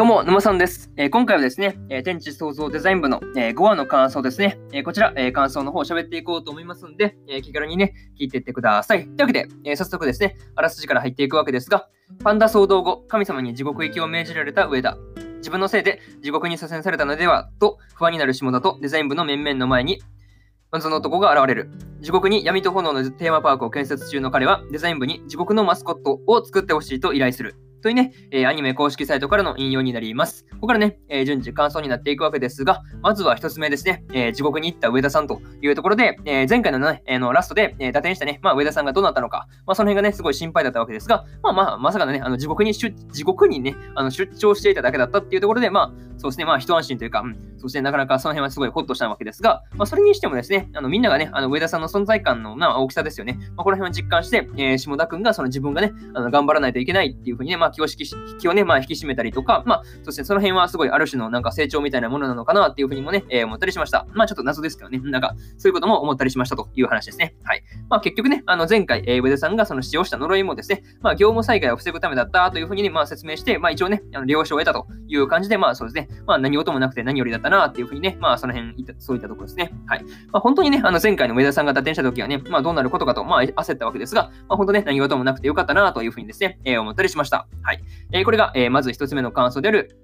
[0.00, 0.90] どうも、沼さんです。
[0.96, 4.58] えー、今回はですね、えー、天地創造デザイン部の、えー、5話の感想ですね。
[4.72, 9.04] えこちら、え感想の方を喋っていこうと思いますんで、え気軽にね、聞いていってください。
[9.04, 11.86] というわけで、え早速ですね、あらすじから入っていくわけですが、
[12.24, 14.96] パンダ騒動後、神様に地獄行きを命じられた上田。
[15.36, 20.00] 自分のせいで地獄に左遷されたのではと不安になる下田とデザイン部の面々の前に
[20.72, 21.70] 謎の男が現れる。
[22.00, 27.54] 地獄に闇と炎のテーマパークを建設中の彼は、デザイン部に地獄のマスコットを作ってほしいと依頼する。
[27.80, 30.44] というね、えー、アニメ公式サイトからの引用になります。
[30.52, 64.06] ここからね、えー、順次感想になっていくわけですが、まずは一つ目ですね、えー、地獄に行った上田さんというところで、え前回のね、えのラストで、えー、打点したね、まあ、上田さんがどうなったのか、まあ、その辺がね、すごい心配だったわけですが、まあまあ、まさかのね、あの地獄に出、地獄にね、あの出張していただけだったっていうところで、まあ、そうですね、まあ、一安心というか、うん、そしてなかなかその辺はすごいホッとしたわけですが、まあ、それにしてもですね、あのみんながね、あの上田さんの存在感の、まあ、大きさですよね、まあ、この辺を実感して、えー、下田君がその自分がね、あの頑張らないといけないっていうふうにね、まあ、気を引き気をね、まあ、引き締めたりとか、まあ、そしてその辺はすごいある種のなんか成長みたいなものなのかなっていうふうにもね、えー、思ったりしました。
[64.12, 67.34] まあ、ちょっと謎ですけどね、なんか、そういうことも思ったりしましたという話ですね。
[67.44, 67.62] はい。
[67.88, 79.72] まあ、結局ね、あの前回、えー、上田さんがその使用した呪いもですね、まあ、業務災害を防ぐためだったというふうにね、まあ、説明して、まあ、一応ね、あの了承を得たという感じで、まあ、そうですね、まあ、何事もなくて何よりだったなっていうふうにね、まあ、その辺いた、そういったところですね。
[79.86, 80.04] はい。
[80.32, 87.46] まあ、本当にね、あの前回の上田さんが打点した時はね、まあ、どうなることかと、まあ、焦ったわけですが、まあ、本当ね、何事もなくてよかったなというふうにですね、えー、思ったりしました。
[87.62, 87.82] はい。
[88.12, 89.96] えー、これが、えー、まず一つ目の感想である、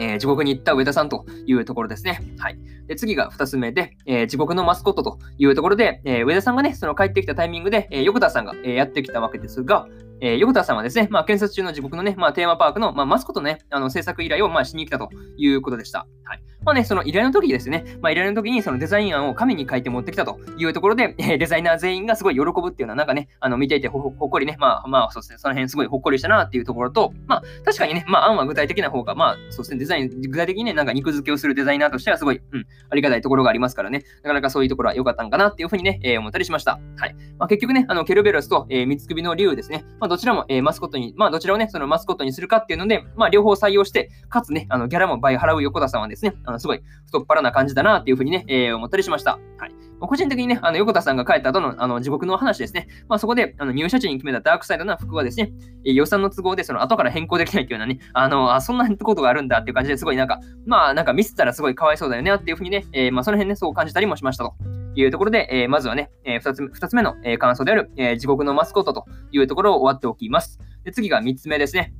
[0.00, 2.20] えー、地獄に行った上田さんというところですね。
[2.38, 2.58] はい。
[2.86, 9.86] で次が2つ目で、えー、地獄のマスコットというところで、えー、上田さんがね、その帰ってきたタイミングで、え、横田さんが、え、やってきたわけですが、
[10.20, 16.06] え、横田さんはですね、まあ、建設中の地獄のね、まあ、テーマパークの、まあ、マスコットね、あの制作依頼を、まあ、しに来たということでした。
[16.24, 16.42] はい。
[16.64, 36.78] まあね、その依頼の時ですね、まあ、依頼の時にそのデザイン案を紙に書いて持ってきたというところで、えー、デザイナー全員がすごい喜ぶっていうのは、なんかね、あの見ていてほっこりね、まあ、まあ、そうですね、その辺すごいほっこりしたなっていうところと、まあ、確かにね、まあ、案は具体的な方が、まあ、そうですね、デザイン、具体的にね、なんか肉付けをするデザイナーとしてはすごい、うん、ありがたいところがありますからね、なかなかそういうところは良かったんかなっていうふうにね、えー、思ったりしました。
[36.96, 37.14] はい。
[37.38, 49.38] まあ、結局ね、あの、ケルベロスと、えー、三つ首の竜ですね、まあ、どちらも、えー、マスコットに、まあ、どちらをね、そのマスコットにするかっていうので、まあ、両方採用して、かつね、あの、ギャラも倍払う横田さんはですね、あの、すごい太っ腹な感じだなっていうふうにね、えー、思ったりしました。
[49.58, 49.70] はい。
[50.00, 52.88] 個人的にね、あの、横田さんが帰った後の、あの、地獄の話ですね。
[53.08, 55.52] まあ、そこで、あの、入社時に決めたダークサイドな服はですね、
[55.84, 64.54] えー、予算の都合で、その、後から変更できないっていうようなね、あの、あ、そんなことがあるんだっていう感じですごいなんか、まあ、なんかミスったらすごいかわいそうだよねっていうふうにね、えー、まあ、その辺ね、そう感じたりもしましたと。
[64.94, 70.58] いうところで、えー、まずはね、えー、2つ二つ目の、えー、感想である、えー、地獄のマスコットというところを終わっておきます。
[70.84, 71.94] で次が3つ目ですね。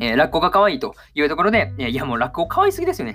[0.00, 3.14] えー、ラッコが可愛いというところで、いやもうラッコ可愛すぎですよね。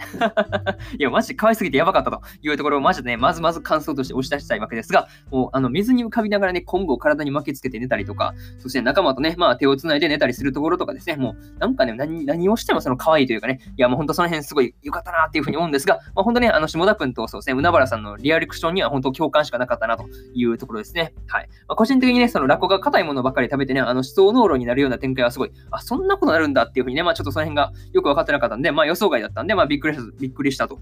[0.98, 21.14] いや、マジで可愛すぎてやばかったというところをマジでね、まずまず感想として押し出したいわけですが、もうあの水に浮かびながらね、昆布を体に巻きつけて寝たりとか、そして仲間とね、まあ手をつないで寝たりするところとかですね、もうなんかね、何何をしてもその可愛いというかね、いやもう本当その辺すごい良かったなっていうふうに思うんですが、まあ本当ね、あの下田君とそうですね、海原さんのリアリクションには本当共感しかなかったなというところですね。
[21.28, 21.48] はい。
[21.68, 30.80] まあ、個人的にね、そのラッコが硬いものばかり食べてね、あの思想濃炉になるような展開はすごい、あ、そんなことなるんだっていうふうにね、まあちょっとその辺がよく分かってなかったんで、まあ予想外だったんで、まあびっくりしたびっくりしたと。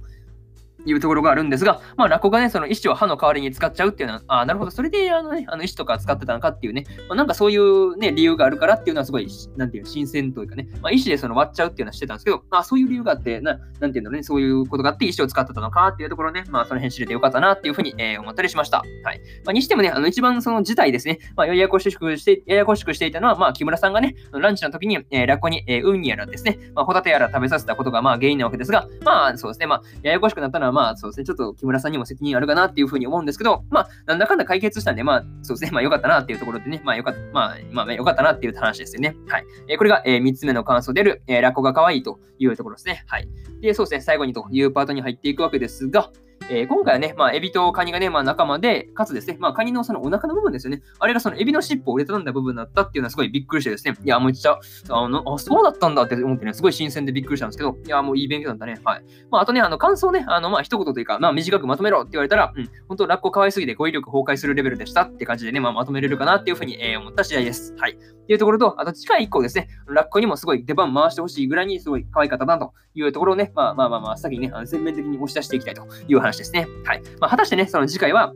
[0.86, 18.78] いうところがあるんですが、まあ、ラッコがね、その石を歯の代わりに使っちゃうっていうのは、ああ、なるほど、それであの、ね、あの石とか使ってたのかっていうね、まあ、なんかそういうね、理由があるからっていうのはすごい、なんていうの、新鮮というかね、まあ、石でその割っちゃうっていうのはしてたんですけど、あそういう理由があって、ななんていうのね、そういうことがあって石を使ってたのかっていうところね、まあ、その辺知れてよかったなっていうふうに、えー、思ったりしました。
[19.04, 19.20] はい。
[19.46, 39.16] まあ、にしてもね、あの、一番その事態ですね、まあ、ややこしくして、ややこしくしていたのは、まあ、木村さんがね、ランチの時に、えー、ラッコに、えー、ウニやらですね、まあ、ホタテやら食べさせたことが、まあ、原因なわけですが、まあ、そうですね、まあ、ややこしくなったのは、まあ、そうですね、ちょっと木村さんにも責任あるかなっていうふうに思うんですけど、まあ、なんだかんだ解決したんで、まあ、そうですね、まあ、よかったなっていうところでね、まあ、よかった、まあ、まあ、よかったなっていう話ですよね。
[39.30, 39.46] はい。
[39.70, 43.06] えー、これが、えー、3つ目の感想である、えー、ラッコが可愛いというところですね。
[43.08, 43.30] はい。
[43.62, 46.12] で、そうですね、最後にというパートに入っていくわけですが、
[46.48, 50.84] えー、今回はね、まあ、エビとカニがね、まあ、仲間で、かつですね、まあ、カニのそのお腹の部分ですよね。
[51.00, 54.60] あれがそのエビの尻尾を折れたんだ部分だったっていうのはすごいびっくりしてですね、いや、めっちゃ、
[54.90, 58.80] あの、あ、そうだったんだって思ってね、すごい新鮮でびっくりしたんですけど、いや、もういい勉強だったね。
[58.84, 59.04] はい。
[59.32, 67.74] まあ、あとね、あの、感想ね、あの、まあ、一言というか、まあ、短くまとめろって言われたら、うん、本当ラッコ可愛すぎて語彙力崩壊するレベルでしたって感じでね、まあ、まとめれるかなっていうふうに、えー、思った次第です。
[67.80, 67.94] はい。
[67.94, 76.68] っていうところと、あと近い以降ですね、ラッコにもすごい出番回してほしいぐらいにすごい可愛かったなというところをね、まあまあまあまあ、先にね、全面的に押し出していきたいという話ですね。
[76.84, 77.02] はい。
[77.20, 78.34] まあ、果たしてね、その次回は、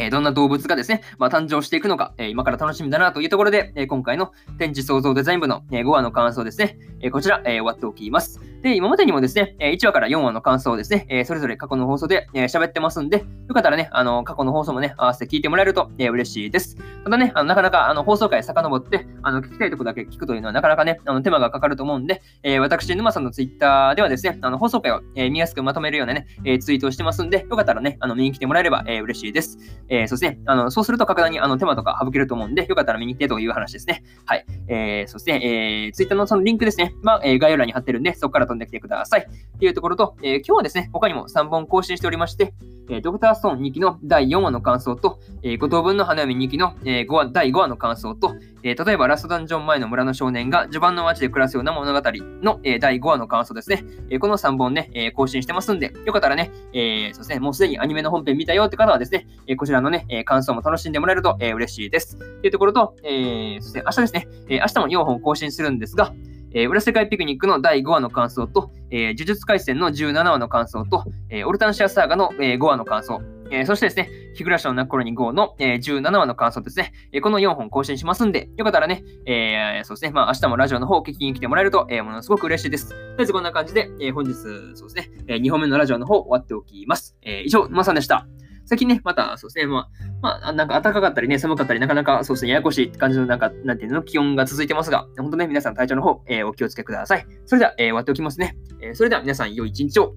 [0.00, 8.40] え、どんな動物がですね、まあ、誕生していくのか、え、今から楽しみだなというところで、え、今回の展示創造デザイン部の、え5話の感想ですね、えこちら、え終わっておきます。
[8.62, 16.76] で、今までにもですね、え1話から4話の感想をですね、えそれぞれ過去の放送で喋、えー、ってますんで、よかったらね、あの過去の放送もね、合わせて聞いてもらえると、え嬉しいです。
[17.04, 29.58] ただね、あのなかなかあの放送回遡って、あの聞きたいとこだけ聞くというのはなかなかね、あの手間がかかると思うんで、え、私、沼さんのツイッターではですね、あの放送回を、え、見やすくまとめるようなね、え、ツイートをしてますんで、よかったらね、あの見に来てもらえれば、え、嬉しいです。
[29.88, 34.02] えー、そして、あのそうすると格段にあの手間とか省けると思うんで、よかったら見に行ってという話ですね。
[34.24, 34.44] はい。
[34.68, 39.26] えー、そして、えー、ツイッターのそのリンクですね、まあ、えー、概要欄に貼ってるんで、そこから飛んできてください。
[39.26, 42.54] っていうところと、えー、今日はですね、他にも3本更新しておりまして、
[42.88, 52.10] えドクターストーン2期の第4話の感想と、えー、5等分の花嫁2期の、えー、5話第5話の感想と、えー、例えばラストダンジョン前の村の少年が序盤の街で暮らすような物語
[52.42, 53.84] の、えー、第5話の感想ですね。
[54.10, 62.18] えー、この3本ね、えー、更新してますんで、よかったらね、えー、そうですね、もうすでにアニメの本編見たよって方はですね、えー、こちらのね、えー、感想も楽しんでもらえると、えー、嬉しいです。
[62.18, 66.12] というところと、えー、そして明日ですね、えー、明日も4本更新するんですが、
[66.52, 73.20] えー、裏世界ピクニックの第5話の感想と、えー、呪術廻戦の17話の感想と、えー、オルタンシアサーガの、えー、5話の感想、
[73.50, 82.88] えー、そしてですね、日暮らしの泣く頃に5の、えー、17話の感想ですね、えー、この4本更新しますんで、よかったらね、えー、そうですね、まあ明日もラジオの方を聞きに来てもらえると、えー、ものすごく嬉しいです。
[82.90, 87.16] とりあえずこんな感じで、えー、本日、そうですね、えー、2本目のラジオの方終わっておきます。
[87.22, 88.26] えー、以上、まさんでした。
[88.68, 89.88] 最近ね、また、そうですね、まあ、
[90.20, 97.26] まあ、なんか暖かかったりね、寒かったり、なかなかそうですね、ややこしい感じの、なんか、なんていうの、気温が続いてますが、本当ね、皆さん体調の方、えー、お気をつけください。
[97.46, 98.58] それでは、えー、終わっておきますね。
[98.82, 100.14] えー、それでは皆さん、良い一日を。